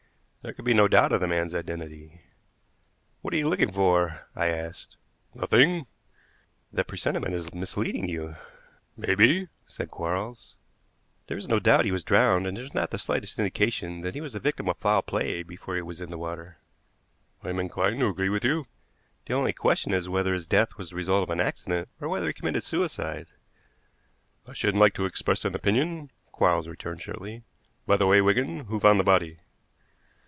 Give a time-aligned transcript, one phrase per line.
[0.43, 2.21] There could be no doubt of the man's identity.
[3.21, 4.97] "What are you looking for?" I asked.
[5.35, 5.85] "Nothing"
[6.73, 8.37] "That presentiment is misleading you."
[8.97, 10.55] "Maybe," said Quarles.
[11.27, 14.01] "There is no doubt that he was drowned, and there is not the slightest indication
[14.01, 16.57] that he was the victim of foul play before he was in the water."
[17.43, 18.65] "I am inclined to agree with you."
[19.27, 22.25] "The only question is whether his death was the result of an accident or whether
[22.25, 23.27] he committed suicide."
[24.47, 27.43] "I shouldn't like to express an opinion," Quarles returned shortly.
[27.85, 29.37] "By the way, Wigan, who found the body?"